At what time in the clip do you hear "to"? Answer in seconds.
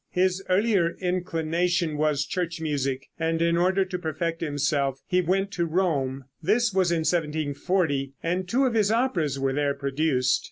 3.85-3.99, 5.51-5.65